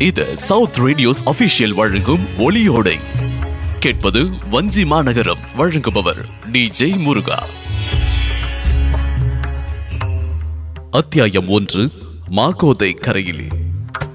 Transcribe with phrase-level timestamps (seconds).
[0.00, 3.00] இது south radios official வழங்கும் ஒளியோடை.
[3.78, 7.46] கேட்பது வஞ்சி மாநகரம் வழங்குபவர் டிஜே முருகா.
[10.90, 11.90] அத்தியாயம் ஒன்று
[12.30, 13.48] மாகோதை கரையிலே.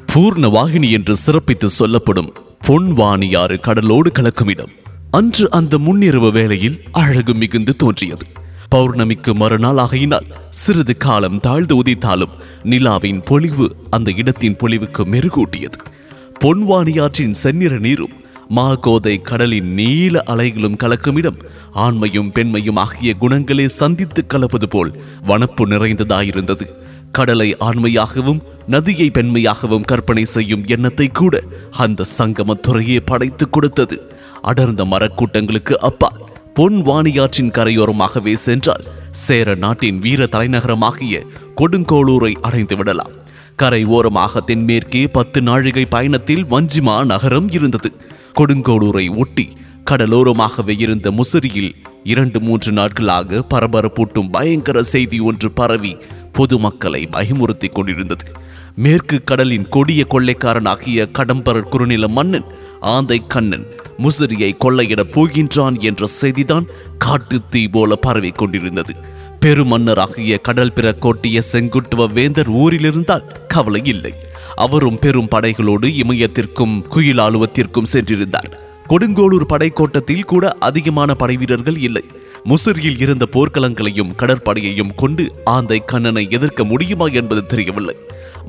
[0.06, 2.34] பூர்ண வாகினி என்று சிறப்பித்து சொல்லப்படும்
[2.68, 4.72] பொன்வாணியாறு கடலோடு கலக்கும் இடம்.
[5.12, 8.26] அன்று அந்த முன்னிரவு வேளையில் அழகு மிகுந்து தோன்றியது.
[8.74, 15.78] பௌர்ணமிக்கு மறுநாள் ஆகையினால் சிறிது காலம் தாழ்ந்து உதித்தாலும் நிலாவின் பொலிவு அந்த இடத்தின் பொலிவுக்கு மெருகூட்டியது.
[16.44, 18.16] பொன்வாணியாற்றின் செந்நிற நீரும்
[18.56, 21.38] மாகோதை கடலின் நீல அலைகளும் கலக்கும் இடம்
[21.76, 24.92] ஆண்மையும் பெண்மையும் ஆகிய குணங்களே சந்தித்து கலப்பது போல்
[25.28, 26.68] வனப்பு நிறைந்ததாயிருந்தது.
[27.12, 31.44] கடலை ஆண்மையாகவும் நதியை பெண்மையாகவும் கற்பனை செய்யும் எண்ணத்தை கூட
[31.78, 33.98] அந்த சங்கமத்துறையே படைத்து கொடுத்தது.
[34.42, 36.10] அடர்ந்த மரக்கூட்டங்களுக்கு அப்பா
[36.58, 41.16] பொன் வாணியாற்றின் கரையோரமாகவே சென்றால் சேர நாட்டின் வீர தலைநகரமாகிய
[41.62, 43.12] கொடுங்கோளூரை அடைந்து விடலாம்.
[43.56, 47.92] கரை ஓரமாக தென்மேற்கே பத்து நாழிகை பயணத்தில் வஞ்சிமா நகரம் இருந்தது.
[48.38, 49.58] கொடுங்கோளூரை ஒட்டி
[49.92, 55.98] கடலோரமாகவே இருந்த முசிறியில் இரண்டு மூன்று நாட்களாக பரபரப்பூட்டும் பயங்கர செய்தி ஒன்று பரவி
[56.32, 58.26] பொதுமக்களை பயமுறுத்தி கொண்டிருந்தது.
[58.76, 62.46] மேற்கு கடலின் கொடிய கொள்ளைக்காரனாகிய கடம்பரர் குறுநில மன்னன்
[62.80, 66.66] ஆந்தை கண்ணன் முசிறியை கொள்ளையிடப் போகின்றான் என்ற செய்திதான்
[66.98, 68.96] காட்டு தீ போல பரவிக் கொண்டிருந்தது.
[69.46, 74.14] பெருமன்னராகிய கடல் பிற கோட்டிய செங்குட்டுவ வேந்தர் ஊரிலிருந்தால் கவலை இல்லை.
[74.56, 78.52] அவரும் பெரும் படைகளோடு இமயத்திற்கும் குயிலாலுவத்திற்கும் சென்றிருந்தார்.
[78.90, 82.04] கொடுங்கோளூர் படைக்கோட்டத்தில் கூட அதிகமான படை வீரர்கள் இல்லை.
[82.46, 87.96] முசிறியில் இருந்த போர்க்களங்களையும் கடற்படையையும் கொண்டு ஆந்தை கண்ணனை எதிர்க்க முடியுமா என்பது தெரியவில்லை.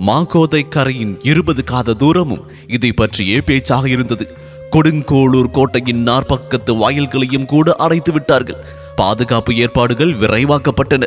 [0.06, 4.44] மாகோதை கரையின் இருபது காத தூரமும் இதை பற்றியே பேச்சாக இருந்தது.
[4.72, 8.64] கொடுங்கோளூர் கோட்டையின் நாற்பக்கத்து வாயில்களையும் கூட அடைத்து விட்டார்கள்.
[8.96, 11.04] பாதுகாப்பு ஏற்பாடுகள் விரைவாக்கப்பட்டன.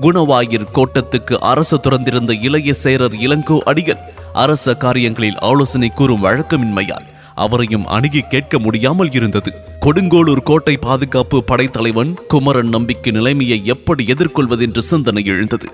[0.00, 8.20] குணவாயிர் கோட்டத்துக்கு அரசு துறந்திருந்த இளைய சேரர் இளங்கோ அடிகள் அரச காரியங்களில் ஆலோசனை கூறும் வழக்கமின்மையால் அவரையும் அணுகி
[8.20, 9.52] கேட்க முடியாமல் இருந்தது.
[9.80, 15.68] கொடுங்கோளூர் கோட்டை பாதுகாப்பு படைத்தலைவன் குமரன் நம்பிக்கை நிலைமையை எப்படி எதிர்கொள்வதென்று சிந்தனை எழுந்தது.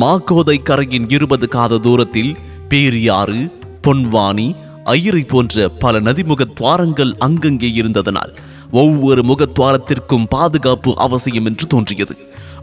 [0.00, 2.36] மாகோதை கரையின் இருபது காத தூரத்தில்
[2.68, 3.52] பேரியாறு
[3.86, 4.48] பொன்வானி
[4.94, 8.32] ஐயரை போன்ற பல நதிமுக துவாரங்கள் அங்கங்கே இருந்ததனால்
[8.70, 12.14] ஒவ்வொரு முகத்வாரத்திற்கும் பாதுகாப்பு அவசியம் என்று தோன்றியது.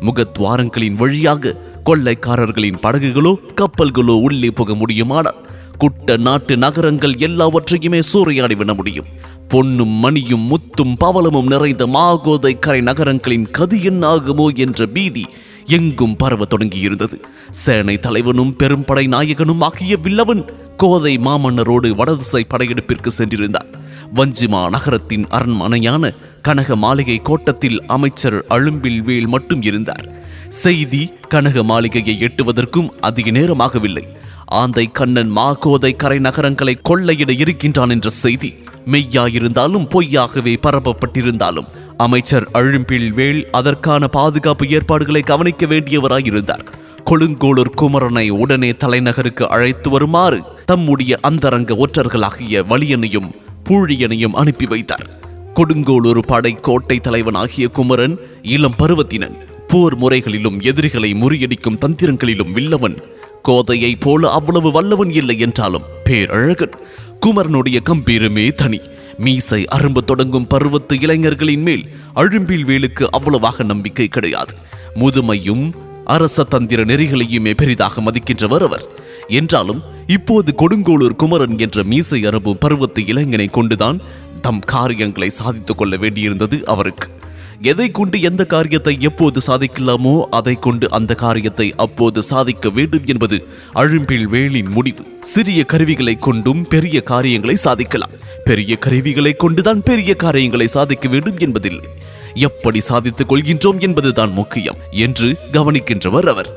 [0.01, 1.53] முகத்வாரங்களின் வழியாக
[1.85, 5.41] கொள்ளைக்காரர்களின் படகுகளோ கப்பல்களோ உள்ளே போக முடியுமானால்
[5.77, 9.09] குட்ட நாட்டு நகரங்கள் எல்லாவற்றையுமே சூறையாடி விட முடியும்.
[9.47, 15.25] பொன்னும் மணியும் முத்தும் பவளமும் நிறைந்த மாகோதை கரை நகரங்களின் கதி என்னாகுமோ என்ற பீதி
[15.65, 17.21] எங்கும் பரவ தொடங்கியிருந்தது.
[17.49, 23.73] சேனை தலைவனும் பெரும்படை நாயகனும் ஆகிய வில்லவன் கோதை மாமன்னரோடு வடதிசை படையெடுப்பிற்கு சென்றிருந்தார்.
[24.15, 30.09] வஞ்சிமா நகரத்தின் அரண்மனையான கனக மாளிகை கோட்டத்தில் அமைச்சர் அழும்பில் வேல் மட்டும் இருந்தார்.
[30.49, 34.03] செய்தி கனக மாளிகையை எட்டுவதற்கும் அதிக நேரமாகவில்லை.
[34.45, 38.53] ஆந்தை கண்ணன் மாகோதை கரை நகரங்களை கொள்ளையிட இருக்கின்றான் என்ற செய்தி
[38.91, 41.65] மெய்யாயிருந்தாலும் பொய்யாகவே பரப்பப்பட்டிருந்தாலும்
[41.97, 46.65] அமைச்சர் அழும்பில் வேல் அதற்கான பாதுகாப்பு ஏற்பாடுகளை கவனிக்க வேண்டியவராயிருந்தார்.
[47.05, 53.31] கொழுங்கோளூர் குமரனை உடனே தலைநகருக்கு அழைத்து வருமாறு தம்முடைய அந்தரங்க ஒற்றர்களாகிய வலியனையும்
[53.69, 55.19] பூழியனையும் அனுப்பி வைத்தார்.
[55.55, 62.97] கொடுங்கோளூர் படை கோட்டை தலைவனாகிய குமரன் இளம் பருவத்தினன் போர் முறைகளிலும் எதிரிகளை முறியடிக்கும் தந்திரங்களிலும் வில்லவன்
[63.41, 66.73] கோதையை போல அவ்வளவு வல்லவன் இல்லை என்றாலும் பேரழகன்.
[67.19, 68.81] குமரனுடைய கம்பீரமே தனி.
[69.17, 74.55] மீசை அரும்பு தொடங்கும் பருவத்து இளைஞர்களின் மேல் அழும்பில் வேலுக்கு அவ்வளவாக நம்பிக்கை கிடையாது.
[74.95, 75.71] முதுமையும்
[76.05, 78.85] அரச தந்திர நெறிகளையுமே பெரிதாக மதிக்கின்றவர் அவர்.
[79.27, 84.01] என்றாலும் இப்போது கொடுங்கோளூர் குமரன் என்ற மீசை அரும்பும் பருவத்து இளைஞனை கொண்டுதான்
[84.41, 87.14] தம் காரியங்களை சாதித்துக் கொள்ள வேண்டியிருந்தது அவருக்கு.
[87.61, 94.23] எதை கொண்டு எந்த காரியத்தை எப்போது சாதிக்கலாமோ அதை கொண்டு அந்த காரியத்தை அப்போது சாதிக்க வேண்டும் என்பது அழும்பில்
[94.23, 95.03] வேலின் முடிவு.
[95.21, 98.11] சிறிய கருவிகளை கொண்டும் பெரிய காரியங்களை சாதிக்கலாம்.
[98.43, 101.89] பெரிய கருவிகளை கொண்டுதான் பெரிய காரியங்களை சாதிக்க வேண்டும் என்பதில்லை.
[102.33, 106.47] எப்படி சாதித்துக் கொள்கின்றோம் என்பதுதான் முக்கியம் என்று கவனிக்கின்றவர் அவர்.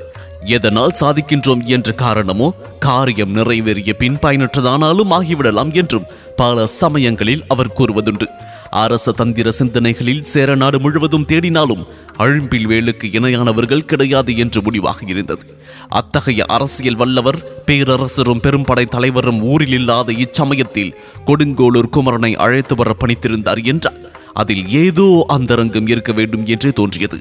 [0.44, 6.06] எதனால் சாதிக்கின்றோம் என்ற காரணமோ காரியம் நிறைவேறிய பின் பயனற்றதானாலும் ஆகிவிடலாம் என்றும்
[6.36, 8.26] பல சமயங்களில் அவர் கூறுவதுண்டு.
[8.70, 11.86] அரச தந்திர சிந்தனைகளில் சேர நாடு முழுவதும் தேடினாலும்
[12.18, 15.58] அழும்பில் வேலுக்கு இணையானவர்கள் கிடையாது என்று முடிவாக இருந்தது.
[15.88, 20.94] அத்தகைய அரசியல் வல்லவர் பேரரசரும் பெரும்படை தலைவரும் ஊரில் இல்லாத இச்சமயத்தில்
[21.26, 24.00] கொடுங்கோளூர் குமரனை அழைத்து வர பணித்திருந்தார் என்றார்.
[24.32, 27.20] அதில் ஏதோ அந்தரங்கம் இருக்க வேண்டும் என்றே தோன்றியது.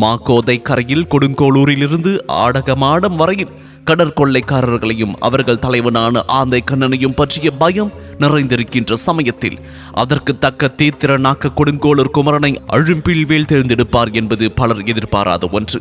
[0.00, 3.54] மாக்கோதை கரையில் கொடுங்கோளூரிலிருந்து ஆடகமாடம் வரையில்
[3.90, 9.58] கடற்கொள்ளைக்காரர்களையும் அவர்கள் தலைவனான ஆந்தை கண்ணனையும் பற்றிய பயம் நிறைந்திருக்கின்ற சமயத்தில்
[9.92, 15.80] அதற்கு தக்க தீத்திரனாக்க கொடுங்கோளூர் குமரனை அழும்பில்வேல் தேர்ந்தெடுப்பார் என்பது பலர் எதிர்பாராத ஒன்று.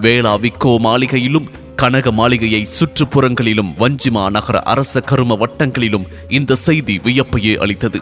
[0.00, 8.00] வேளா விக்கோ மாளிகையிலும் கனக மாளிகையை சுற்றுப்புறங்களிலும் வஞ்சிமா நகர அரச கரும வட்டங்களிலும் இந்த செய்தி வியப்பையே அளித்தது.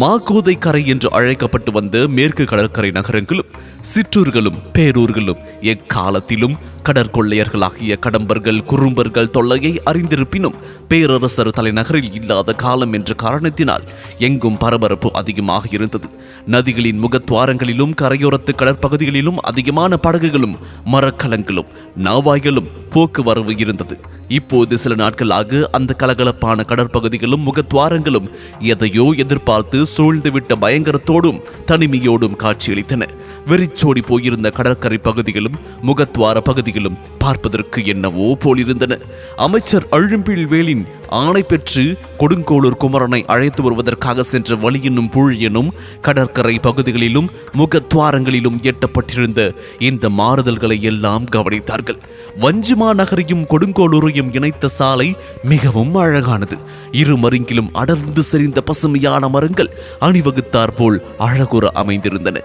[0.00, 9.80] மாகோதை கரை என்று அழைக்கப்பட்டு வந்த மேற்கு கடற்கரை நகரங்களும் சிற்றூர்களும் பேரூர்களும் எக்காலத்திலும் கடற்கொள்ளையர்களாகிய கடம்பர்கள் குறும்பர்கள் தொல்லையை
[9.86, 10.54] அறிந்திருப்பினும்
[10.88, 13.82] பேரரசர் தலைநகரில் இல்லாத காலம் என்ற காரணத்தினால்
[14.18, 16.08] எங்கும் பரபரப்பு அதிகமாக இருந்தது.
[16.46, 20.56] நதிகளின் முகத்வாரங்களிலும் கரையோரத்து கடற்பகுதிகளிலும் அதிகமான படகுகளும்
[20.92, 21.68] மரக்கலங்களும்
[22.02, 23.98] நாவாய்களும் போக்குவரவு இருந்தது.
[24.28, 33.08] இப்போது சில நாட்களாக அந்த கலகலப்பான கடற்பகுதிகளும் முகத்வாரங்களும் எதையோ எதிர்பார்த்து சூழ்ந்துவிட்ட பயங்கரத்தோடும் தனிமையோடும் காட்சியளித்தன.
[33.46, 39.00] வெறிச்சோடி போயிருந்த கடற்கரை பகுதிகளும் முகத்வார பகுதிகளும் பார்ப்பதற்கு என்னவோ போலிருந்தன.
[39.36, 45.70] அமைச்சர் அழும்பில்வேலின் ஆணை பெற்று கொடுங்கோளூர் குமரனை அழைத்து வருவதற்காக சென்ற வழியினும் புழியனும்
[46.02, 51.98] கடற்கரை பகுதிகளிலும் முகத்வாரங்களிலும் எட்டப்பட்டிருந்த இந்த மாறுதல்களை எல்லாம் கவனித்தார்கள்.
[52.40, 56.58] வஞ்சிமா நகரையும் கொடுங்கோளூரையும் இணைத்த சாலை மிகவும் அழகானது.
[56.92, 62.36] இரு மருங்கிலும் அடர்ந்து செறிந்த பசுமையான மரங்கள் அணிவகுத்தார் போல் அழகுற அமைந்திருந்தன.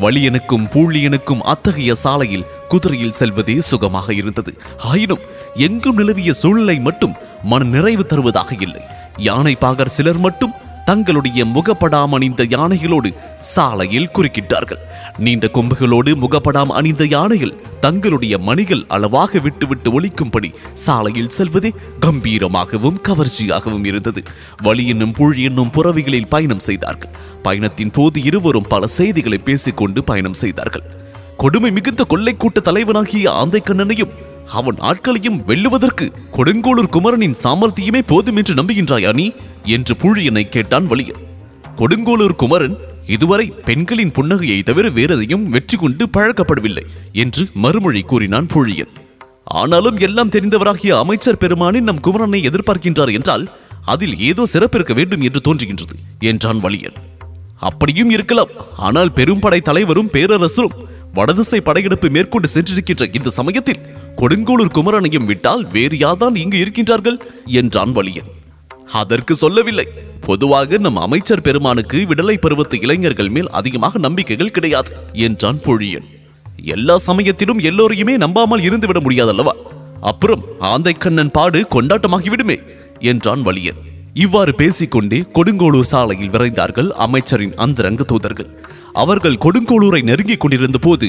[0.00, 4.54] வலியனுக்கும் பூழியனுக்கும் அத்தகைய சாலையில் குதிரையில் செல்வதே சுகமாக இருந்தது.
[4.78, 5.18] ஆயினும்
[5.54, 8.80] எங்கும் நிலவிய சூழ்நிலை மட்டும் மன நிறைவு தருவதாக இல்லை.
[9.16, 10.52] யானை பாகர் சிலர் மட்டும்
[10.84, 14.78] தங்களுடைய முகப்படாம் அணிந்த யானைகளோடு சாலையில் குறுக்கிட்டார்கள்.
[15.18, 24.22] நீண்ட கொம்புகளோடு முகப்படாம் அணிந்த யானைகள் தங்களுடைய மணிகள் அளவாக விட்டுவிட்டு ஒழிக்கும்படி சாலையில் செல்வதே கம்பீரமாகவும் கவர்ச்சியாகவும் இருந்தது.
[24.62, 27.10] வழி என்னும் புழி என்னும் புறவிகளில் பயணம் செய்தார்கள்.
[27.42, 30.82] பயணத்தின் போது இருவரும் பல செய்திகளை பேசிக்கொண்டு பயணம் செய்தார்கள்.
[31.36, 38.54] கொடுமை மிகுந்த கொள்ளை கூட்ட தலைவனாகிய ஆந்தை கண்ணனையும் அவன் ஆட்களையும் வெல்லுவதற்கு கொடுங்கோளூர் குமரனின் சாமர்த்தியமே போதும் என்று
[38.54, 39.26] நம்புகின்றாயா நீ?
[39.66, 41.20] என்று புழியனை கேட்டான் வலியன்
[41.76, 42.76] கொடுங்கோளூர் குமரன்
[43.06, 48.92] இதுவரை பெண்களின் புன்னகையை தவிர வேறெதையும் வெற்றி கொண்டு பழக்கப்படவில்லை என்று மறுமொழி கூறினான் புழியன்.
[49.60, 53.44] ஆனாலும் எல்லாம் தெரிந்தவராகிய அமைச்சர் பெருமானின் நம் குமரனை எதிர்பார்க்கின்றார் என்றால்
[53.84, 56.98] அதில் ஏதோ சிறப்பிருக்க வேண்டும் என்று தோன்றுகின்றது என்றான் வலியன்
[57.60, 58.52] அப்படியும் இருக்கலாம்.
[58.76, 60.76] ஆனால் பெரும்படை தலைவரும் பேரரசரும்
[61.14, 63.80] வடதிசை படையெடுப்பு மேற்கொண்டு சென்றிருக்கின்ற இந்த சமயத்தில்
[64.20, 67.18] கொடுங்கோளூர் குமரனையும் விட்டால் வேறு யார்தான் இங்கு இருக்கின்றார்கள்?
[67.58, 68.30] என்றான் வலியன்
[68.92, 69.84] அதற்கு சொல்லவில்லை.
[70.26, 74.92] பொதுவாக நம் அமைச்சர் பெருமானுக்கு விடலை பருவத்து இளைஞர்கள் மேல் அதிகமாக நம்பிக்கைகள் கிடையாது
[75.26, 76.08] என்றான் பொழியன்.
[76.74, 79.54] எல்லா சமயத்திலும் எல்லோரையுமே நம்பாமல் இருந்துவிட முடியாதல்லவா?
[80.00, 82.58] அப்புறம் ஆந்தைக்கண்ணன் பாடு கொண்டாட்டமாகிவிடுமே
[83.12, 83.80] என்றான் வலியன்
[84.14, 88.50] இவ்வாறு பேசிக்கொண்டே கொடுங்கோளூர் சாலையில் விரைந்தார்கள் அமைச்சரின் அந்தரங்க தூதர்கள்.
[88.92, 91.08] அவர்கள் கொடுங்கோளூரை நெருங்கிக் கொண்டிருந்த போது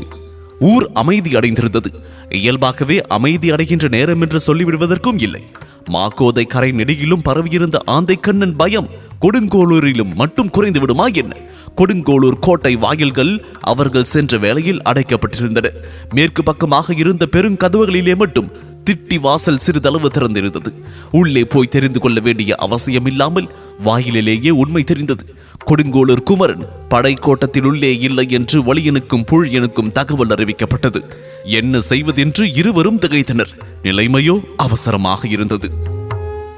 [0.62, 1.90] ஊர் அமைதி அடைந்திருந்தது.
[2.30, 5.44] இயல்பாகவே அமைதி அடைகின்ற நேரம் என்று சொல்லிவிடுவதற்கும் இல்லை.
[5.90, 8.90] மாக்கோதை கரை நெடுகிலும் பரவியிருந்த ஆந்தை கண்ணன் பயம்
[9.22, 11.38] கொடுங்கோளூரிலும் மட்டும் குறைந்து விடுமா என்ன?
[11.78, 15.70] கொடுங்கோளூர் கோட்டை வாயில்கள் அவர்கள் சென்ற வேளையில் அடைக்கப்பட்டிருந்தன.
[16.14, 18.52] மேற்கு பக்கமாக இருந்த பெருங்கதவுகளிலே மட்டும்
[18.90, 20.72] திட்டி வாசல் சிறிதளவு திறந்திருந்தது.
[21.12, 23.50] உள்ளே போய் தெரிந்து கொள்ள வேண்டிய அவசியமில்லாமல்
[23.80, 25.36] வாயிலிலேயே உண்மை தெரிந்தது.
[25.68, 31.12] கொடுங்கோளூர் குமரன் படைக்கோட்டத்தில் உள்ளே இல்லை என்று வலியனுக்கும் புழியனுக்கும் தகவல் அறிவிக்கப்பட்டது.
[31.44, 33.54] என்ன செய்வதென்று இருவரும் திகைத்தனர்.
[33.84, 35.72] நிலைமையோ அவசரமாக இருந்தது.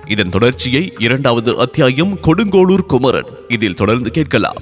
[0.07, 4.57] இதன் தொடர்ச்சியை இரண்டாவது அத்தியாயம் கொடுங்கோளூர் குமரன் இதில் தொடர்ந்து கேட்கலாம்.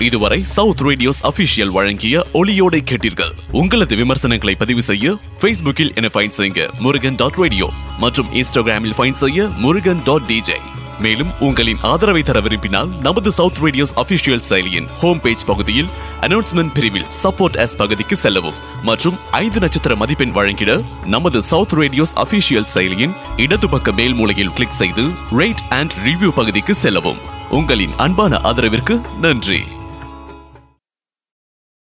[0.00, 3.32] இதுவரை சவுத் ரேடியோஸ் அபிஷியல் வழங்கிய ஒளியோடை கேட்டீர்கள்.
[3.52, 6.78] உங்களது விமர்சனங்களை பதிவு செய்ய ஃபேஸ்புக்கில் என ஃபைன் செய்யுங்க.
[6.78, 10.56] முருகன் டாட் ரேடியோ மற்றும் இன்ஸ்டாகிராமில் ஃபைன் செய்ய முருகன் டாட் டிஜே
[11.00, 15.86] மேலும் உங்களின் ஆதரவை தர விரும்பினால் நமது சவுத் ரேடியோஸ் அபிஷியல் செயலியின் ஹோம் பேஜ் பகுதியில்
[16.20, 18.52] அனௌன்ஸ்மெண்ட் பிரிவில் சப்போர்ட் எஸ் பகுதிக்கு செல்லவும்.
[18.82, 24.70] மற்றும் ஐந்து நட்சத்திர மதிப்பெண் வழங்கிட நமது சவுத் ரேடியோஸ் அபிஷியல் செயலியின் இடது பக்க மேல் மூலையில் கிளிக்
[24.70, 25.02] செய்து
[25.38, 27.36] ரேட் அண்ட் ரிவ்யூ பகுதிக்கு செல்லவும்.
[27.50, 29.62] உங்களின் அன்பான ஆதரவிற்கு நன்றி.